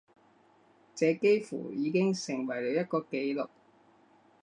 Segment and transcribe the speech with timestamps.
[0.95, 3.47] 这几乎已经成为了一个记录。